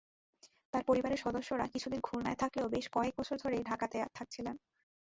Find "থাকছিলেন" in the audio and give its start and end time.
4.13-4.55